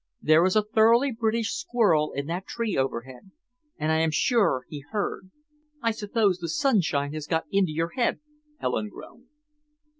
There 0.19 0.43
is 0.45 0.55
a 0.55 0.63
thoroughly 0.63 1.11
British 1.11 1.51
squirrel 1.53 2.11
in 2.13 2.25
that 2.25 2.47
tree 2.47 2.75
overhead, 2.75 3.29
and 3.77 3.91
I 3.91 3.97
am 3.99 4.09
sure 4.09 4.65
he 4.67 4.83
heard." 4.89 5.29
"I 5.83 5.91
suppose 5.91 6.39
the 6.39 6.49
sunshine 6.49 7.13
has 7.13 7.27
got 7.27 7.45
into 7.51 7.71
your 7.71 7.89
head," 7.89 8.19
Helen 8.59 8.89
groaned. 8.89 9.27